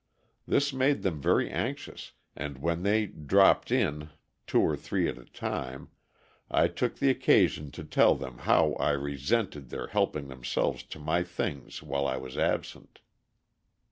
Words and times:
This 0.47 0.73
made 0.73 1.03
them 1.03 1.21
very 1.21 1.47
anxious, 1.51 2.13
and 2.35 2.57
when 2.57 2.81
they 2.81 3.05
"dropped 3.05 3.69
in," 3.69 4.09
two 4.47 4.59
or 4.59 4.75
three 4.75 5.07
at 5.07 5.19
a 5.19 5.25
time, 5.25 5.89
I 6.49 6.69
took 6.69 6.95
the 6.97 7.11
occasion 7.11 7.69
to 7.69 7.83
tell 7.83 8.15
them 8.15 8.39
how 8.39 8.73
I 8.79 8.93
resented 8.93 9.69
their 9.69 9.85
helping 9.85 10.27
themselves 10.27 10.81
to 10.85 10.97
my 10.97 11.21
things 11.21 11.83
while 11.83 12.07
I 12.07 12.17
was 12.17 12.35
absent. 12.35 13.01